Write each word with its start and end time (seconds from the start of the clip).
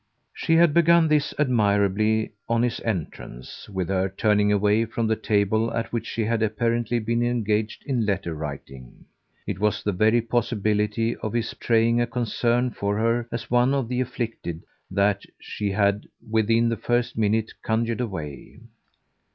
She 0.33 0.55
had 0.55 0.73
begun 0.73 1.09
this, 1.09 1.31
admirably, 1.37 2.31
on 2.49 2.63
his 2.63 2.79
entrance, 2.79 3.69
with 3.69 3.89
her 3.89 4.09
turning 4.09 4.51
away 4.51 4.83
from 4.85 5.05
the 5.05 5.15
table 5.15 5.71
at 5.75 5.93
which 5.93 6.07
she 6.07 6.23
had 6.25 6.41
apparently 6.41 6.97
been 6.97 7.21
engaged 7.21 7.83
in 7.85 8.03
letter 8.07 8.33
writing; 8.33 9.05
it 9.45 9.59
was 9.59 9.83
the 9.83 9.91
very 9.91 10.19
possibility 10.19 11.15
of 11.17 11.33
his 11.33 11.53
betraying 11.53 12.01
a 12.01 12.07
concern 12.07 12.71
for 12.71 12.97
her 12.97 13.27
as 13.31 13.51
one 13.51 13.75
of 13.75 13.89
the 13.89 14.01
afflicted 14.01 14.63
that 14.89 15.21
she 15.39 15.69
had 15.69 16.07
within 16.27 16.69
the 16.69 16.77
first 16.77 17.15
minute 17.15 17.51
conjured 17.61 18.01
away. 18.01 18.57